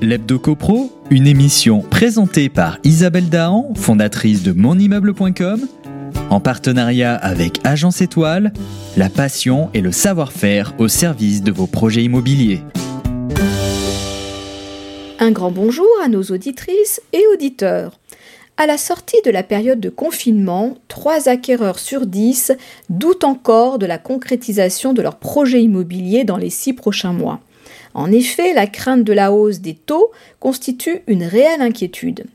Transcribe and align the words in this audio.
L'Hebdo 0.00 0.38
CoPro, 0.38 0.92
une 1.10 1.26
émission 1.26 1.80
présentée 1.80 2.48
par 2.48 2.78
Isabelle 2.84 3.28
Dahan, 3.28 3.72
fondatrice 3.76 4.42
de 4.42 4.52
monimmeuble.com, 4.52 5.66
en 6.30 6.40
partenariat 6.40 7.14
avec 7.14 7.58
Agence 7.64 8.00
Étoile, 8.00 8.52
la 8.96 9.08
passion 9.08 9.70
et 9.74 9.80
le 9.80 9.92
savoir-faire 9.92 10.74
au 10.78 10.88
service 10.88 11.42
de 11.42 11.52
vos 11.52 11.66
projets 11.66 12.04
immobiliers. 12.04 12.60
Un 15.18 15.32
grand 15.32 15.50
bonjour 15.50 15.88
à 16.02 16.08
nos 16.08 16.22
auditrices 16.22 17.02
et 17.12 17.24
auditeurs. 17.34 17.98
À 18.56 18.66
la 18.66 18.78
sortie 18.78 19.20
de 19.24 19.30
la 19.30 19.42
période 19.42 19.80
de 19.80 19.90
confinement, 19.90 20.76
3 20.88 21.28
acquéreurs 21.28 21.78
sur 21.78 22.06
10 22.06 22.52
doutent 22.90 23.24
encore 23.24 23.78
de 23.78 23.86
la 23.86 23.98
concrétisation 23.98 24.94
de 24.94 25.02
leur 25.02 25.16
projet 25.16 25.62
immobilier 25.62 26.24
dans 26.24 26.36
les 26.36 26.50
6 26.50 26.72
prochains 26.72 27.12
mois. 27.12 27.40
En 27.98 28.12
effet, 28.12 28.54
la 28.54 28.68
crainte 28.68 29.02
de 29.02 29.12
la 29.12 29.32
hausse 29.32 29.58
des 29.58 29.74
taux 29.74 30.12
constitue 30.38 31.02
une 31.08 31.24
réelle 31.24 31.62
inquiétude. 31.62 32.26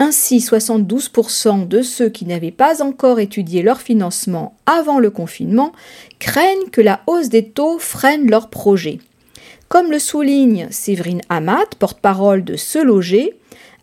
Ainsi, 0.00 0.38
72% 0.38 1.68
de 1.68 1.82
ceux 1.82 2.08
qui 2.08 2.24
n'avaient 2.24 2.50
pas 2.50 2.82
encore 2.82 3.20
étudié 3.20 3.62
leur 3.62 3.80
financement 3.80 4.56
avant 4.66 4.98
le 4.98 5.10
confinement 5.10 5.70
craignent 6.18 6.68
que 6.72 6.80
la 6.80 7.00
hausse 7.06 7.28
des 7.28 7.44
taux 7.44 7.78
freine 7.78 8.28
leur 8.28 8.50
projet. 8.50 8.98
Comme 9.68 9.92
le 9.92 10.00
souligne 10.00 10.66
Séverine 10.72 11.22
Amat, 11.28 11.76
porte-parole 11.78 12.42
de 12.42 12.56
Se 12.56 12.80
Loger, 12.80 13.38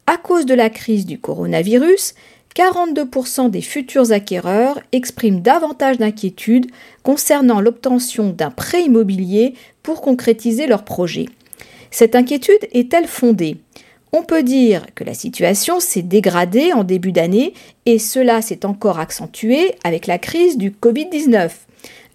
à 0.08 0.18
cause 0.18 0.46
de 0.46 0.54
la 0.54 0.70
crise 0.70 1.06
du 1.06 1.18
coronavirus, 1.18 2.14
42% 2.56 3.50
des 3.50 3.62
futurs 3.62 4.12
acquéreurs 4.12 4.80
expriment 4.92 5.42
davantage 5.42 5.98
d'inquiétude 5.98 6.68
concernant 7.04 7.62
l'obtention 7.62 8.32
d'un 8.32 8.52
prêt 8.52 8.84
immobilier 8.84 9.54
pour 9.84 10.02
concrétiser 10.02 10.68
leur 10.68 10.84
projet. 10.84 11.28
Cette 11.92 12.16
inquiétude 12.16 12.68
est-elle 12.74 13.08
fondée? 13.08 13.58
On 14.14 14.24
peut 14.24 14.44
dire 14.44 14.88
que 14.94 15.06
la 15.06 15.14
situation 15.14 15.80
s'est 15.80 16.02
dégradée 16.02 16.74
en 16.74 16.84
début 16.84 17.14
d'année 17.14 17.54
et 17.86 17.98
cela 17.98 18.42
s'est 18.42 18.66
encore 18.66 19.00
accentué 19.00 19.76
avec 19.86 20.06
la 20.06 20.18
crise 20.18 20.58
du 20.58 20.72
Covid-19. 20.72 21.50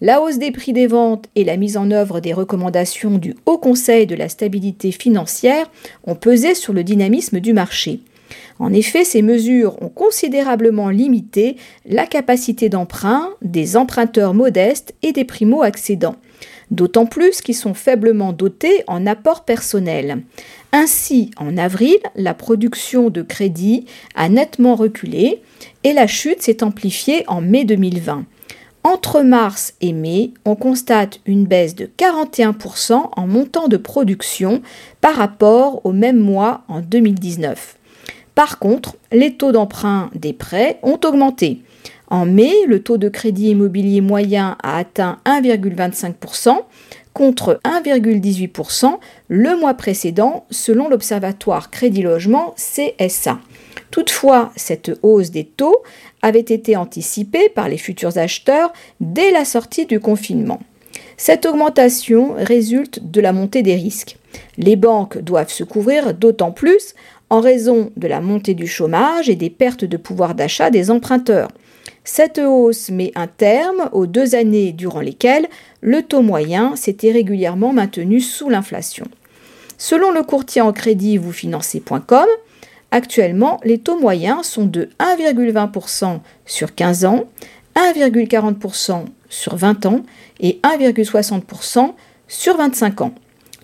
La 0.01 0.21
hausse 0.21 0.37
des 0.37 0.51
prix 0.51 0.73
des 0.73 0.85
ventes 0.85 1.25
et 1.35 1.43
la 1.43 1.57
mise 1.57 1.75
en 1.75 1.89
œuvre 1.89 2.19
des 2.19 2.33
recommandations 2.33 3.17
du 3.17 3.35
Haut 3.47 3.57
Conseil 3.57 4.05
de 4.05 4.13
la 4.13 4.29
stabilité 4.29 4.91
financière 4.91 5.71
ont 6.05 6.13
pesé 6.13 6.53
sur 6.53 6.71
le 6.71 6.83
dynamisme 6.83 7.39
du 7.39 7.53
marché. 7.53 8.01
En 8.59 8.73
effet, 8.73 9.03
ces 9.03 9.21
mesures 9.21 9.81
ont 9.81 9.89
considérablement 9.89 10.89
limité 10.89 11.57
la 11.85 12.05
capacité 12.05 12.69
d'emprunt 12.69 13.29
des 13.41 13.77
emprunteurs 13.77 14.33
modestes 14.33 14.93
et 15.03 15.11
des 15.11 15.25
primo-accédants, 15.25 16.15
d'autant 16.71 17.05
plus 17.05 17.41
qu'ils 17.41 17.55
sont 17.55 17.73
faiblement 17.73 18.33
dotés 18.33 18.83
en 18.87 19.05
apport 19.05 19.45
personnel. 19.45 20.23
Ainsi, 20.73 21.31
en 21.37 21.57
avril, 21.57 21.97
la 22.15 22.33
production 22.33 23.09
de 23.09 23.21
crédit 23.21 23.85
a 24.15 24.29
nettement 24.29 24.75
reculé 24.75 25.41
et 25.83 25.93
la 25.93 26.07
chute 26.07 26.41
s'est 26.41 26.63
amplifiée 26.63 27.23
en 27.27 27.41
mai 27.41 27.63
2020. 27.63 28.25
Entre 28.83 29.21
mars 29.21 29.73
et 29.81 29.91
mai, 29.91 30.31
on 30.45 30.55
constate 30.55 31.19
une 31.25 31.45
baisse 31.45 31.75
de 31.75 31.89
41% 31.97 33.09
en 33.11 33.27
montant 33.27 33.67
de 33.67 33.75
production 33.75 34.61
par 35.01 35.15
rapport 35.15 35.85
au 35.85 35.91
même 35.91 36.19
mois 36.19 36.61
en 36.69 36.79
2019. 36.79 37.76
Par 38.37 38.59
contre, 38.59 38.97
les 39.11 39.33
taux 39.33 39.51
d'emprunt 39.51 40.11
des 40.13 40.31
prêts 40.31 40.77
ont 40.83 40.99
augmenté. 41.03 41.63
En 42.05 42.27
mai, 42.27 42.53
le 42.67 42.83
taux 42.83 42.99
de 42.99 43.09
crédit 43.09 43.49
immobilier 43.49 43.99
moyen 43.99 44.57
a 44.61 44.77
atteint 44.77 45.17
1,25% 45.25 46.55
contre 47.13 47.59
1,18% 47.65 48.99
le 49.27 49.59
mois 49.59 49.73
précédent 49.73 50.45
selon 50.51 50.87
l'Observatoire 50.87 51.71
Crédit 51.71 52.03
Logement 52.03 52.53
CSA. 52.57 53.39
Toutefois, 53.89 54.51
cette 54.55 54.91
hausse 55.01 55.31
des 55.31 55.45
taux 55.45 55.81
avait 56.21 56.39
été 56.39 56.75
anticipée 56.75 57.49
par 57.49 57.67
les 57.67 57.79
futurs 57.79 58.19
acheteurs 58.19 58.71
dès 59.01 59.31
la 59.31 59.45
sortie 59.45 59.87
du 59.87 59.99
confinement. 59.99 60.59
Cette 61.19 61.47
augmentation 61.47 62.35
résulte 62.37 62.99
de 63.09 63.19
la 63.19 63.33
montée 63.33 63.63
des 63.63 63.73
risques. 63.73 64.17
Les 64.59 64.75
banques 64.75 65.17
doivent 65.17 65.51
se 65.51 65.63
couvrir 65.63 66.13
d'autant 66.13 66.51
plus 66.51 66.93
en 67.29 67.41
raison 67.41 67.91
de 67.97 68.07
la 68.07 68.21
montée 68.21 68.53
du 68.53 68.67
chômage 68.67 69.29
et 69.29 69.35
des 69.35 69.49
pertes 69.49 69.85
de 69.85 69.97
pouvoir 69.97 70.35
d'achat 70.35 70.69
des 70.69 70.89
emprunteurs. 70.91 71.49
Cette 72.03 72.39
hausse 72.39 72.89
met 72.89 73.11
un 73.15 73.27
terme 73.27 73.89
aux 73.91 74.07
deux 74.07 74.33
années 74.33 74.71
durant 74.71 75.01
lesquelles 75.01 75.47
le 75.81 76.03
taux 76.03 76.21
moyen 76.21 76.75
s'était 76.75 77.11
régulièrement 77.11 77.73
maintenu 77.73 78.21
sous 78.21 78.49
l'inflation. 78.49 79.05
Selon 79.77 80.11
le 80.11 80.23
courtier 80.23 80.61
en 80.61 80.71
crédit 80.71 81.17
vousfinancez.com, 81.17 82.25
actuellement 82.91 83.59
les 83.63 83.77
taux 83.77 83.99
moyens 83.99 84.45
sont 84.45 84.65
de 84.65 84.89
1,20% 84.99 86.19
sur 86.45 86.73
15 86.73 87.05
ans, 87.05 87.25
1,40% 87.75 89.05
sur 89.29 89.57
20 89.57 89.85
ans 89.85 90.03
et 90.39 90.59
1,60% 90.63 91.93
sur 92.27 92.57
25 92.57 93.01
ans. 93.01 93.13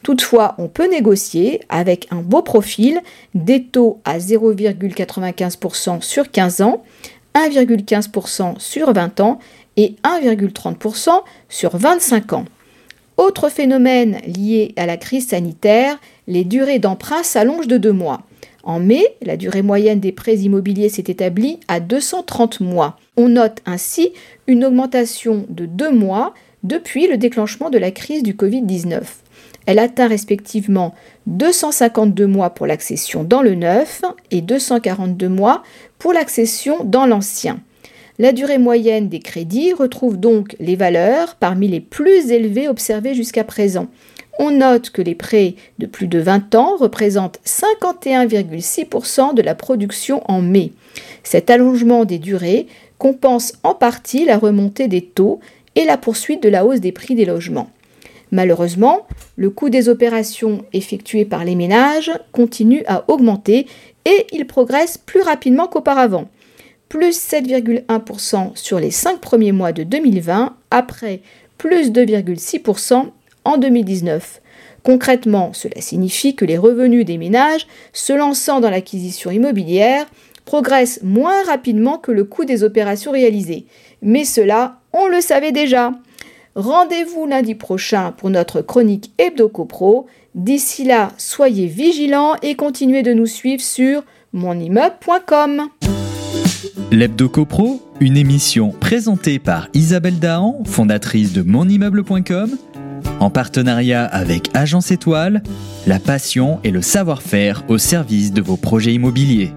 Toutefois, 0.04 0.56
on 0.58 0.68
peut 0.68 0.90
négocier 0.90 1.62
avec 1.70 2.08
un 2.12 2.22
beau 2.22 2.42
profil 2.42 3.02
des 3.34 3.64
taux 3.64 4.02
à 4.04 4.20
0,95% 4.20 6.02
sur 6.02 6.30
15 6.30 6.62
ans, 6.62 6.84
1,15% 7.36 8.60
sur 8.60 8.94
20 8.94 9.22
ans 9.22 9.40
et 9.78 9.96
1,30% 10.04 11.10
sur 11.48 11.78
25 11.78 12.34
ans. 12.34 12.46
Autre 13.16 13.48
phénomène 13.50 14.18
lié 14.28 14.74
à 14.76 14.86
la 14.86 14.98
crise 14.98 15.30
sanitaire, 15.30 15.98
les 16.28 16.44
durées 16.44 16.80
d'emprunt 16.80 17.24
s'allongent 17.24 17.68
de 17.68 17.78
deux 17.78 17.94
mois. 17.94 18.24
En 18.64 18.80
mai, 18.80 19.04
la 19.22 19.38
durée 19.38 19.62
moyenne 19.62 20.00
des 20.00 20.12
prêts 20.12 20.38
immobiliers 20.38 20.90
s'est 20.90 21.06
établie 21.08 21.60
à 21.68 21.80
230 21.80 22.60
mois. 22.62 22.98
On 23.18 23.30
note 23.30 23.60
ainsi 23.66 24.14
une 24.48 24.66
augmentation 24.66 25.46
de 25.50 25.66
deux 25.66 25.92
mois 25.92 26.34
depuis 26.64 27.08
le 27.08 27.18
déclenchement 27.18 27.70
de 27.70 27.78
la 27.78 27.92
crise 27.92 28.24
du 28.24 28.34
Covid-19. 28.34 29.02
Elle 29.66 29.80
atteint 29.80 30.08
respectivement 30.08 30.94
252 31.28 32.28
mois 32.28 32.50
pour 32.50 32.68
l'accession 32.68 33.24
dans 33.24 33.42
le 33.42 33.56
neuf 33.56 34.02
et 34.32 34.42
242 34.42 35.30
mois 35.30 35.64
pour 36.00 36.14
l'accession 36.14 36.84
dans 36.84 37.06
l'ancien. 37.06 37.60
La 38.20 38.32
durée 38.32 38.58
moyenne 38.58 39.10
des 39.10 39.20
crédits 39.20 39.74
retrouve 39.74 40.18
donc 40.18 40.56
les 40.60 40.76
valeurs 40.76 41.36
parmi 41.36 41.68
les 41.68 41.80
plus 41.80 42.32
élevées 42.32 42.68
observées 42.68 43.16
jusqu'à 43.16 43.44
présent. 43.44 43.88
On 44.40 44.52
note 44.52 44.90
que 44.90 45.02
les 45.02 45.16
prêts 45.16 45.56
de 45.80 45.86
plus 45.86 46.08
de 46.08 46.20
20 46.20 46.56
ans 46.56 46.76
représentent 46.78 47.40
51,6% 47.46 49.34
de 49.34 49.42
la 49.42 49.56
production 49.56 50.22
en 50.30 50.42
mai. 50.42 50.74
Cet 51.24 51.50
allongement 51.50 52.06
des 52.06 52.20
durées 52.20 52.68
compense 52.98 53.54
en 53.64 53.74
partie 53.76 54.26
la 54.26 54.38
remontée 54.38 54.88
des 54.88 55.02
taux 55.02 55.40
et 55.76 55.86
la 55.86 55.98
poursuite 55.98 56.44
de 56.44 56.50
la 56.50 56.66
hausse 56.66 56.80
des 56.80 56.92
prix 56.92 57.16
des 57.16 57.26
logements. 57.26 57.70
Malheureusement, 58.32 59.06
le 59.36 59.50
coût 59.52 59.70
des 59.70 59.90
opérations 59.90 60.66
effectuées 60.74 61.26
par 61.26 61.46
les 61.46 61.56
ménages 61.56 62.12
continue 62.32 62.84
à 62.88 63.04
augmenter 63.08 63.68
et 64.06 64.26
il 64.32 64.48
progresse 64.48 64.98
plus 64.98 65.22
rapidement 65.22 65.68
qu'auparavant. 65.68 66.30
Plus 66.90 67.18
7,1% 67.18 68.56
sur 68.56 68.80
les 68.80 68.92
5 68.92 69.20
premiers 69.20 69.52
mois 69.52 69.72
de 69.72 69.84
2020 69.84 70.56
après 70.72 71.22
plus 71.58 71.92
2,6% 71.92 73.06
en 73.46 73.58
2019. 73.58 74.42
Concrètement, 74.84 75.54
cela 75.54 75.80
signifie 75.80 76.36
que 76.36 76.44
les 76.44 76.58
revenus 76.58 77.06
des 77.06 77.18
ménages 77.18 77.68
se 77.94 78.14
lançant 78.14 78.60
dans 78.60 78.70
l'acquisition 78.70 79.32
immobilière 79.32 80.06
progressent 80.46 81.00
moins 81.04 81.44
rapidement 81.46 81.98
que 81.98 82.12
le 82.12 82.24
coût 82.24 82.46
des 82.46 82.64
opérations 82.64 83.12
réalisées. 83.12 83.66
Mais 84.02 84.26
cela, 84.26 84.80
on 84.92 85.08
le 85.08 85.22
savait 85.22 85.52
déjà. 85.52 85.92
Rendez-vous 86.56 87.26
lundi 87.26 87.56
prochain 87.56 88.12
pour 88.12 88.30
notre 88.30 88.62
chronique 88.62 89.12
Hebdo 89.18 89.50
Pro. 89.50 90.06
D'ici 90.36 90.84
là, 90.84 91.12
soyez 91.18 91.68
vigilants 91.68 92.36
et 92.42 92.56
continuez 92.56 93.02
de 93.02 93.14
nous 93.14 93.26
suivre 93.26 93.62
sur 93.62 94.04
monimmeuble.com. 94.34 95.70
L'Hebdo 96.92 97.28
Pro, 97.28 97.82
une 98.00 98.18
émission 98.18 98.70
présentée 98.70 99.40
par 99.40 99.68
Isabelle 99.74 100.20
Dahan, 100.20 100.64
fondatrice 100.66 101.34
de 101.34 101.42
monimmeuble.com, 101.42 102.52
en 103.20 103.30
partenariat 103.32 104.06
avec 104.06 104.50
Agence 104.54 104.92
Étoile, 104.92 105.42
la 105.88 106.00
passion 106.00 106.60
et 106.64 106.70
le 106.70 106.84
savoir-faire 106.84 107.64
au 107.68 107.80
service 107.80 108.32
de 108.32 108.42
vos 108.42 108.58
projets 108.58 108.94
immobiliers. 108.94 109.54